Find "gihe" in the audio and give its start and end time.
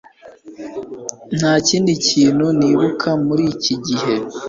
3.85-4.13